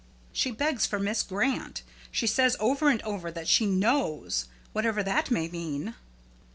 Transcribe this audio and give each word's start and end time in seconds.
"She 0.33 0.49
begs 0.49 0.87
for 0.87 0.97
Miss 0.97 1.21
Grant. 1.21 1.83
She 2.09 2.25
says 2.25 2.55
over 2.59 2.89
and 2.89 3.03
over 3.03 3.29
that 3.29 3.47
she 3.47 3.67
'knows,' 3.67 4.47
whatever 4.73 5.03
that 5.03 5.29
may 5.29 5.47
mean." 5.47 5.93